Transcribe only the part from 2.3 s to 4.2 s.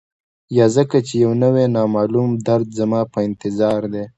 درد زما په انتظار دی